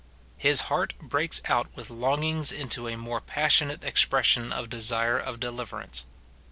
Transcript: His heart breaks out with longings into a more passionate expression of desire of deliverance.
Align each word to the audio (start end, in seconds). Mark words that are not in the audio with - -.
His 0.39 0.61
heart 0.61 0.95
breaks 0.99 1.41
out 1.45 1.67
with 1.75 1.91
longings 1.91 2.51
into 2.51 2.87
a 2.87 2.97
more 2.97 3.21
passionate 3.21 3.83
expression 3.83 4.51
of 4.51 4.67
desire 4.67 5.19
of 5.19 5.39
deliverance. 5.39 6.07